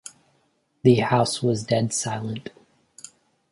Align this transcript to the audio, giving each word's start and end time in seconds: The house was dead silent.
The 0.81 0.95
house 0.95 1.43
was 1.43 1.63
dead 1.65 1.93
silent. 1.93 2.49